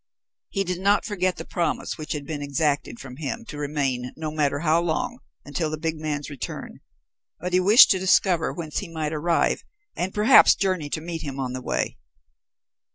[0.49, 4.31] He did not forget the promise which had been exacted from him to remain, no
[4.31, 6.79] matter how long, until the big man's return,
[7.39, 9.63] but he wished to discover whence he might arrive,
[9.95, 11.99] and perhaps journey to meet him on the way.